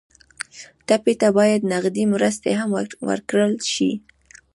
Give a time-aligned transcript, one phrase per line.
[0.87, 2.69] ټپي ته باید نغدې مرستې هم
[3.09, 3.91] ورکړل شي.